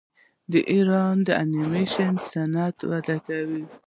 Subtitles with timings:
[0.51, 3.63] د ایران انیمیشن صنعت وده کوي.